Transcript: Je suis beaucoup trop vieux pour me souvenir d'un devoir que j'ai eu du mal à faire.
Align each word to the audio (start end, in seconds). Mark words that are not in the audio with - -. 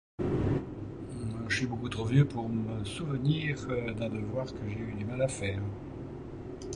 Je 1.47 1.55
suis 1.55 1.67
beaucoup 1.67 1.87
trop 1.87 2.05
vieux 2.05 2.27
pour 2.27 2.49
me 2.49 2.83
souvenir 2.83 3.55
d'un 3.93 4.09
devoir 4.09 4.47
que 4.47 4.67
j'ai 4.67 4.79
eu 4.79 4.93
du 4.97 5.05
mal 5.05 5.21
à 5.21 5.27
faire. 5.27 5.61